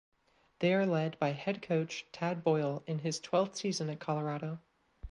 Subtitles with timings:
[0.61, 4.57] They are led by head coach Tad Boyle in his twelfth season at Colorado.